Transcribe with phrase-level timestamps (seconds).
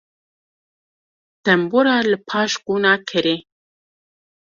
[1.43, 3.35] Tembûra li paş qûna kerê.